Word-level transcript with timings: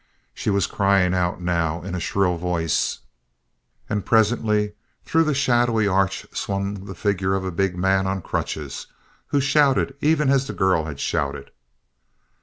She 0.33 0.49
was 0.49 0.65
crying 0.65 1.13
out, 1.13 1.41
now, 1.43 1.83
in 1.83 1.93
a 1.93 1.99
shrill 1.99 2.35
voice, 2.35 3.01
and 3.87 4.03
presently 4.03 4.73
through 5.05 5.25
the 5.25 5.35
shadowy 5.35 5.87
arch 5.87 6.25
swung 6.35 6.85
the 6.85 6.95
figure 6.95 7.35
of 7.35 7.45
a 7.45 7.51
big 7.51 7.77
man 7.77 8.07
on 8.07 8.23
crutches, 8.23 8.87
who 9.27 9.39
shouted 9.39 9.93
even 10.01 10.31
as 10.31 10.47
the 10.47 10.53
girl 10.53 10.85
had 10.85 10.99
shouted. 10.99 11.51